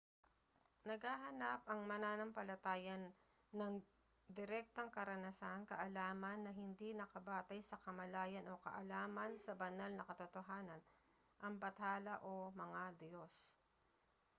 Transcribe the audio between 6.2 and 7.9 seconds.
na hindi nakabatay sa